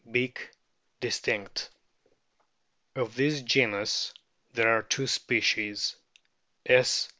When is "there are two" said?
4.51-5.05